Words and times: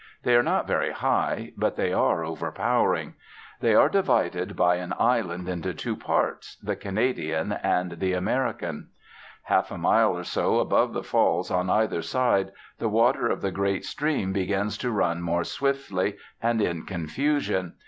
They 0.23 0.35
are 0.35 0.41
not 0.41 0.65
very 0.65 0.89
high, 0.91 1.51
but 1.55 1.75
they 1.75 1.93
are 1.93 2.25
overpowering. 2.25 3.13
They 3.59 3.75
are 3.75 3.87
divided 3.87 4.55
by 4.55 4.77
an 4.77 4.95
island 4.97 5.47
into 5.47 5.75
two 5.75 5.95
parts, 5.95 6.55
the 6.57 6.75
Canadian 6.75 7.51
and 7.53 7.91
the 7.91 8.13
American. 8.13 8.87
Half 9.43 9.69
a 9.69 9.77
mile 9.77 10.17
or 10.17 10.23
so 10.23 10.57
above 10.57 10.93
the 10.93 11.03
Falls, 11.03 11.51
on 11.51 11.69
either 11.69 12.01
side, 12.01 12.51
the 12.79 12.89
water 12.89 13.27
of 13.29 13.43
the 13.43 13.51
great 13.51 13.85
stream 13.85 14.33
begins 14.33 14.75
to 14.79 14.89
run 14.89 15.21
more 15.21 15.43
swiftly 15.43 16.17
and 16.41 16.63
in 16.63 16.83
confusion. 16.87 17.75